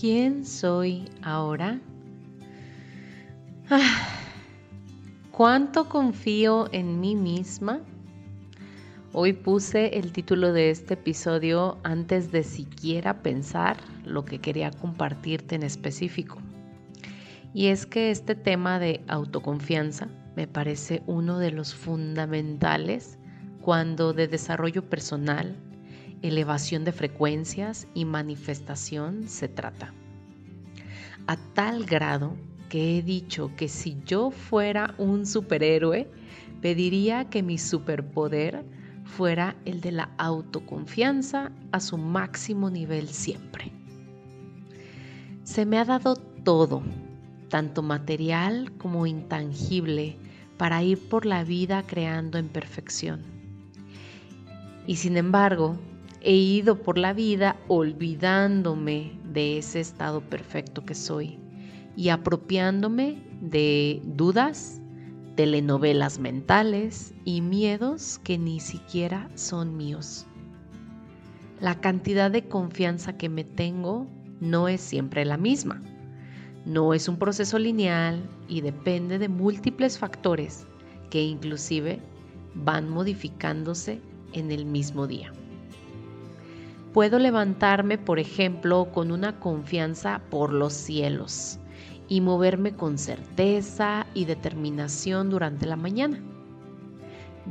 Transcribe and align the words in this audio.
¿Quién 0.00 0.46
soy 0.46 1.10
ahora? 1.20 1.78
Ah, 3.68 4.08
¿Cuánto 5.30 5.90
confío 5.90 6.72
en 6.72 7.00
mí 7.00 7.14
misma? 7.14 7.82
Hoy 9.12 9.34
puse 9.34 9.98
el 9.98 10.12
título 10.12 10.54
de 10.54 10.70
este 10.70 10.94
episodio 10.94 11.76
antes 11.82 12.32
de 12.32 12.44
siquiera 12.44 13.22
pensar 13.22 13.76
lo 14.06 14.24
que 14.24 14.38
quería 14.38 14.70
compartirte 14.70 15.56
en 15.56 15.64
específico. 15.64 16.38
Y 17.52 17.66
es 17.66 17.84
que 17.84 18.10
este 18.10 18.34
tema 18.34 18.78
de 18.78 19.02
autoconfianza 19.06 20.08
me 20.34 20.48
parece 20.48 21.02
uno 21.06 21.38
de 21.38 21.50
los 21.50 21.74
fundamentales 21.74 23.18
cuando 23.60 24.14
de 24.14 24.28
desarrollo 24.28 24.88
personal, 24.88 25.58
elevación 26.22 26.84
de 26.84 26.92
frecuencias 26.92 27.86
y 27.94 28.04
manifestación 28.04 29.28
se 29.28 29.48
trata. 29.48 29.92
A 31.26 31.36
tal 31.54 31.84
grado 31.84 32.36
que 32.68 32.98
he 32.98 33.02
dicho 33.02 33.50
que 33.56 33.68
si 33.68 33.96
yo 34.06 34.30
fuera 34.30 34.94
un 34.98 35.26
superhéroe, 35.26 36.10
pediría 36.60 37.28
que 37.28 37.42
mi 37.42 37.58
superpoder 37.58 38.64
fuera 39.04 39.56
el 39.64 39.80
de 39.80 39.92
la 39.92 40.10
autoconfianza 40.18 41.50
a 41.72 41.80
su 41.80 41.98
máximo 41.98 42.70
nivel 42.70 43.08
siempre. 43.08 43.72
Se 45.42 45.66
me 45.66 45.78
ha 45.78 45.84
dado 45.84 46.14
todo, 46.16 46.82
tanto 47.48 47.82
material 47.82 48.72
como 48.78 49.06
intangible, 49.06 50.16
para 50.56 50.82
ir 50.82 50.98
por 51.08 51.26
la 51.26 51.42
vida 51.42 51.82
creando 51.86 52.38
en 52.38 52.48
perfección. 52.48 53.22
Y 54.86 54.96
sin 54.96 55.16
embargo, 55.16 55.78
he 56.22 56.34
ido 56.34 56.82
por 56.82 56.98
la 56.98 57.12
vida 57.12 57.56
olvidándome 57.68 59.18
de 59.24 59.58
ese 59.58 59.80
estado 59.80 60.20
perfecto 60.20 60.84
que 60.84 60.94
soy 60.94 61.38
y 61.96 62.10
apropiándome 62.10 63.18
de 63.40 64.02
dudas, 64.04 64.80
telenovelas 65.34 66.18
mentales 66.18 67.14
y 67.24 67.40
miedos 67.40 68.20
que 68.22 68.38
ni 68.38 68.60
siquiera 68.60 69.30
son 69.34 69.76
míos. 69.76 70.26
La 71.60 71.80
cantidad 71.80 72.30
de 72.30 72.48
confianza 72.48 73.16
que 73.16 73.28
me 73.28 73.44
tengo 73.44 74.06
no 74.40 74.68
es 74.68 74.80
siempre 74.80 75.24
la 75.24 75.36
misma. 75.36 75.80
No 76.64 76.94
es 76.94 77.08
un 77.08 77.18
proceso 77.18 77.58
lineal 77.58 78.22
y 78.48 78.60
depende 78.60 79.18
de 79.18 79.28
múltiples 79.28 79.98
factores 79.98 80.66
que 81.10 81.22
inclusive 81.22 82.00
van 82.54 82.88
modificándose 82.88 84.00
en 84.32 84.50
el 84.50 84.64
mismo 84.64 85.06
día. 85.06 85.32
Puedo 86.92 87.20
levantarme, 87.20 87.98
por 87.98 88.18
ejemplo, 88.18 88.88
con 88.92 89.12
una 89.12 89.38
confianza 89.38 90.20
por 90.28 90.52
los 90.52 90.72
cielos 90.72 91.60
y 92.08 92.20
moverme 92.20 92.74
con 92.74 92.98
certeza 92.98 94.08
y 94.12 94.24
determinación 94.24 95.30
durante 95.30 95.66
la 95.66 95.76
mañana. 95.76 96.20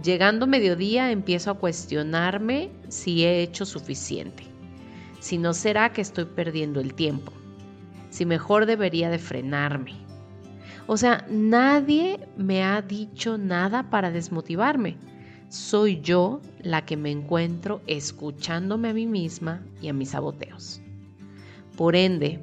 Llegando 0.04 0.46
mediodía 0.46 1.12
empiezo 1.12 1.52
a 1.52 1.54
cuestionarme 1.54 2.70
si 2.90 3.24
he 3.24 3.42
hecho 3.42 3.66
suficiente, 3.66 4.44
si 5.22 5.38
no 5.38 5.54
será 5.54 5.94
que 5.94 6.02
estoy 6.02 6.26
perdiendo 6.26 6.82
el 6.82 6.94
tiempo, 6.94 7.32
si 8.10 8.26
mejor 8.26 8.66
debería 8.66 9.10
de 9.10 9.20
frenarme. 9.20 9.94
O 10.86 10.98
sea, 10.98 11.26
nadie 11.30 12.28
me 12.36 12.62
ha 12.64 12.82
dicho 12.82 13.38
nada 13.38 13.90
para 13.90 14.12
desmotivarme 14.12 14.98
soy 15.50 16.00
yo 16.02 16.42
la 16.62 16.86
que 16.86 16.96
me 16.96 17.10
encuentro 17.10 17.82
escuchándome 17.88 18.90
a 18.90 18.94
mí 18.94 19.08
misma 19.08 19.62
y 19.82 19.88
a 19.88 19.94
mis 19.94 20.10
saboteos. 20.10 20.80
Por 21.76 21.96
ende, 21.96 22.40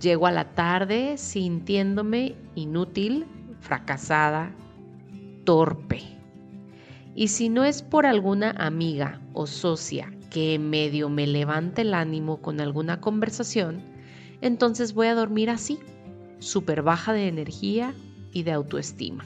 llego 0.00 0.26
a 0.26 0.32
la 0.32 0.52
tarde 0.54 1.16
sintiéndome 1.16 2.34
inútil, 2.56 3.26
fracasada, 3.60 4.52
torpe. 5.44 6.02
Y 7.14 7.28
si 7.28 7.48
no 7.48 7.64
es 7.64 7.82
por 7.82 8.04
alguna 8.04 8.50
amiga 8.50 9.20
o 9.32 9.46
socia 9.46 10.12
que 10.30 10.58
medio 10.58 11.08
me 11.08 11.28
levante 11.28 11.82
el 11.82 11.94
ánimo 11.94 12.42
con 12.42 12.60
alguna 12.60 13.00
conversación, 13.00 13.80
entonces 14.40 14.92
voy 14.92 15.06
a 15.06 15.14
dormir 15.14 15.50
así, 15.50 15.78
súper 16.40 16.82
baja 16.82 17.12
de 17.12 17.28
energía 17.28 17.94
y 18.32 18.42
de 18.42 18.50
autoestima 18.50 19.24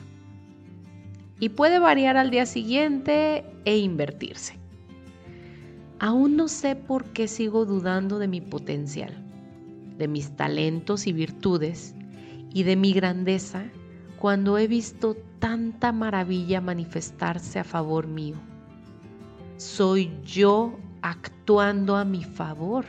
y 1.40 1.50
puede 1.50 1.78
variar 1.78 2.16
al 2.16 2.30
día 2.30 2.46
siguiente 2.46 3.44
e 3.64 3.78
invertirse. 3.78 4.58
Aún 6.00 6.36
no 6.36 6.48
sé 6.48 6.76
por 6.76 7.06
qué 7.06 7.28
sigo 7.28 7.64
dudando 7.64 8.18
de 8.18 8.28
mi 8.28 8.40
potencial, 8.40 9.24
de 9.96 10.08
mis 10.08 10.36
talentos 10.36 11.06
y 11.06 11.12
virtudes 11.12 11.94
y 12.52 12.62
de 12.62 12.76
mi 12.76 12.92
grandeza 12.92 13.64
cuando 14.18 14.58
he 14.58 14.66
visto 14.66 15.16
tanta 15.38 15.92
maravilla 15.92 16.60
manifestarse 16.60 17.58
a 17.58 17.64
favor 17.64 18.06
mío. 18.06 18.36
Soy 19.56 20.10
yo 20.24 20.78
actuando 21.02 21.96
a 21.96 22.04
mi 22.04 22.24
favor. 22.24 22.86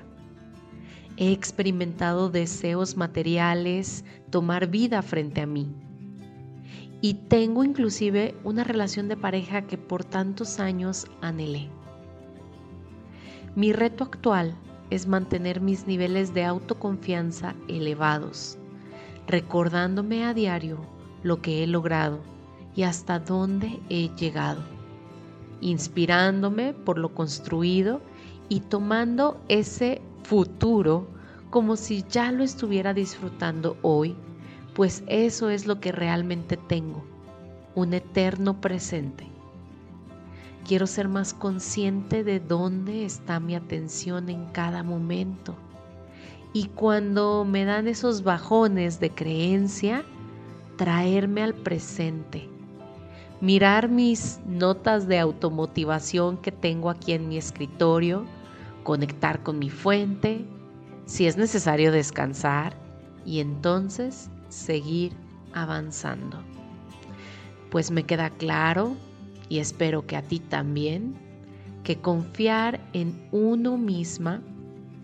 He 1.17 1.31
experimentado 1.31 2.29
deseos 2.29 2.95
materiales 2.95 4.05
tomar 4.29 4.67
vida 4.67 5.01
frente 5.01 5.41
a 5.41 5.45
mí 5.45 5.73
y 7.01 7.13
tengo 7.13 7.63
inclusive 7.63 8.35
una 8.43 8.63
relación 8.63 9.07
de 9.07 9.15
pareja 9.15 9.61
que 9.63 9.77
por 9.77 10.03
tantos 10.03 10.59
años 10.59 11.07
anhelé. 11.21 11.69
Mi 13.55 13.73
reto 13.73 14.03
actual 14.03 14.55
es 14.89 15.07
mantener 15.07 15.61
mis 15.61 15.87
niveles 15.87 16.33
de 16.33 16.45
autoconfianza 16.45 17.55
elevados, 17.67 18.57
recordándome 19.27 20.25
a 20.25 20.33
diario 20.33 20.79
lo 21.23 21.41
que 21.41 21.63
he 21.63 21.67
logrado 21.67 22.19
y 22.75 22.83
hasta 22.83 23.19
dónde 23.19 23.79
he 23.89 24.09
llegado, 24.15 24.61
inspirándome 25.61 26.73
por 26.73 26.97
lo 26.97 27.13
construido 27.13 28.01
y 28.49 28.61
tomando 28.61 29.41
ese 29.47 30.01
futuro 30.23 31.07
como 31.49 31.75
si 31.75 32.03
ya 32.09 32.31
lo 32.31 32.43
estuviera 32.43 32.93
disfrutando 32.93 33.77
hoy 33.81 34.15
pues 34.79 35.03
eso 35.07 35.49
es 35.49 35.67
lo 35.67 35.81
que 35.81 35.91
realmente 35.91 36.55
tengo, 36.55 37.03
un 37.75 37.93
eterno 37.93 38.61
presente. 38.61 39.27
Quiero 40.65 40.87
ser 40.87 41.09
más 41.09 41.33
consciente 41.33 42.23
de 42.23 42.39
dónde 42.39 43.03
está 43.03 43.41
mi 43.41 43.55
atención 43.55 44.29
en 44.29 44.45
cada 44.53 44.81
momento. 44.81 45.53
Y 46.53 46.67
cuando 46.67 47.43
me 47.43 47.65
dan 47.65 47.89
esos 47.89 48.23
bajones 48.23 49.01
de 49.01 49.09
creencia, 49.09 50.05
traerme 50.77 51.43
al 51.43 51.55
presente. 51.55 52.47
Mirar 53.41 53.89
mis 53.89 54.39
notas 54.47 55.09
de 55.09 55.19
automotivación 55.19 56.37
que 56.37 56.53
tengo 56.53 56.89
aquí 56.89 57.11
en 57.11 57.27
mi 57.27 57.37
escritorio, 57.37 58.23
conectar 58.83 59.43
con 59.43 59.59
mi 59.59 59.69
fuente, 59.69 60.45
si 61.05 61.27
es 61.27 61.35
necesario 61.35 61.91
descansar, 61.91 62.77
y 63.25 63.41
entonces 63.41 64.29
seguir 64.49 65.13
avanzando. 65.53 66.43
Pues 67.71 67.91
me 67.91 68.03
queda 68.03 68.29
claro, 68.29 68.95
y 69.47 69.59
espero 69.59 70.05
que 70.05 70.15
a 70.15 70.21
ti 70.21 70.39
también, 70.39 71.15
que 71.83 71.99
confiar 71.99 72.79
en 72.93 73.27
uno 73.31 73.77
misma 73.77 74.41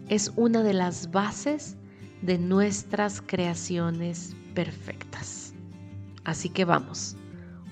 es 0.09 0.31
una 0.35 0.61
de 0.61 0.73
las 0.73 1.11
bases 1.11 1.77
de 2.21 2.37
nuestras 2.37 3.21
creaciones 3.21 4.35
perfectas. 4.53 5.53
Así 6.23 6.49
que 6.49 6.65
vamos, 6.65 7.15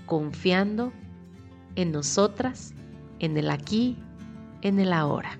confiando 0.05 0.91
en 1.75 1.91
nosotras, 1.91 2.73
en 3.19 3.38
el 3.38 3.50
aquí, 3.50 3.97
en 4.61 4.79
el 4.79 4.94
ahora. 4.94 5.40